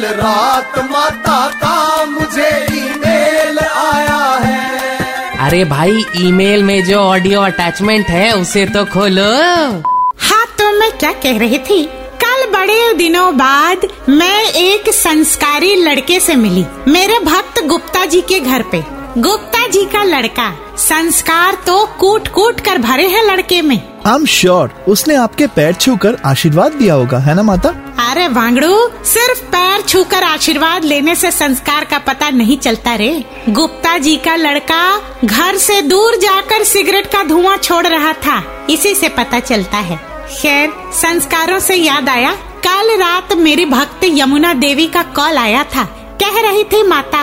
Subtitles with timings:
[0.00, 8.06] कल रात माता का मुझे ईमेल आया है। अरे भाई ईमेल में जो ऑडियो अटैचमेंट
[8.06, 9.24] है उसे तो खोलो।
[10.20, 11.82] हाँ तो मैं क्या कह रही थी?
[12.24, 18.40] कल बड़े दिनों बाद मैं एक संस्कारी लड़के से मिली मेरे भक्त गुप्ता जी के
[18.40, 18.82] घर पे।
[19.18, 23.78] गुप्ता जी का लड़का संस्कार तो कूट कूट कर भरे हैं लड़के में।
[24.10, 27.68] आई एम श्योर उसने आपके पैर छूकर आशीर्वाद दिया होगा, है ना माता?
[28.10, 33.96] अरे वांगड़ू, सिर्फ़ पैर छूकर आशीर्वाद लेने से संस्कार का पता नहीं चलता रे। गुप्ता
[33.98, 34.80] जी का लड़का
[35.24, 39.96] घर से दूर जाकर सिगरेट का धुआँ छोड़ रहा था। इसी से पता चलता है।
[40.32, 42.32] खैर, संस्कारों से याद आया,
[42.66, 45.84] कल रात मेरी भक्त यमुना देवी का कॉल आया था।
[46.22, 47.18] कह रही थी, माता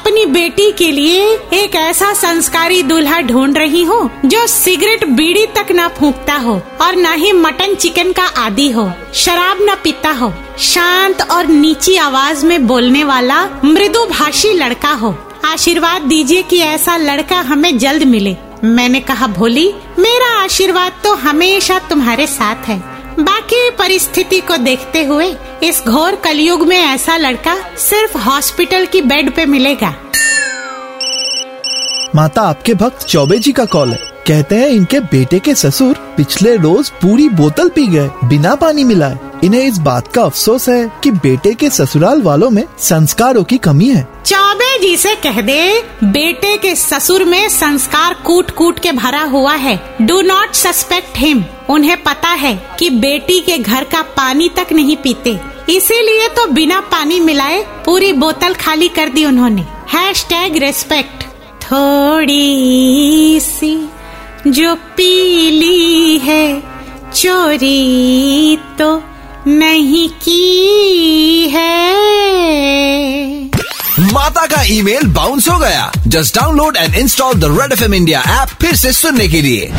[0.00, 5.72] अपनी बेटी के लिए एक ऐसा संस्कारी दूल्हा ढूंढ रही हूँ, जो सिगरेट बीड़ी तक
[5.72, 10.32] न फूकता हो और न ही मटन चिकन का आदि हो, शराब न पीता हो,
[10.58, 15.14] शांत और नीची आवाज़ में बोलने वाला मृदु भाषी लड़का हो।
[15.44, 21.78] आशीर्वाद दीजिए कि ऐसा लड़का हमें जल्द मिले। मैंने कहा, भोली, मेरा आशीर्वाद तो हमेशा
[21.90, 22.82] तुम्हारे साथ है।
[23.18, 29.34] बाकी परिस्थिति को देखते हुए इस घोर कलयुग में ऐसा लड़का सिर्फ़ हॉस्पिटल की बेड
[29.34, 29.94] पे मिलेगा।
[32.14, 36.54] माता, आपके भक्त चौबे जी का कॉल है। कहते हैं इनके बेटे के ससुर पिछले
[36.56, 41.10] रोज पूरी बोतल पी गए, बिना पानी मिलाए। इन्हें इस बात का अफसोस है कि
[41.10, 46.56] बेटे के ससुराल वालों में संस्कारों की कमी है। चौबे जी से कह दे, बेटे
[46.56, 51.96] के ससुर में संस्कार कूट कूट के भरा हुआ है। डू नॉट सस्पेक्ट हिम उन्हें
[52.02, 57.20] पता है कि बेटी के घर का पानी तक नहीं पीते। इसीलिए तो बिना पानी
[57.20, 61.24] मिलाए पूरी बोतल खाली कर दी उन्होंने। हैश टैग रेस्पेक्ट
[61.62, 63.74] थोड़ी सी
[64.46, 66.62] जो पीली है,
[67.14, 69.02] चोरी तो
[69.46, 72.00] नहीं की है।
[74.00, 78.20] माता का ईमेल बाउंस हो गया। Just download and install the Red F M India
[78.20, 79.72] app फिर से सुनने के लिए।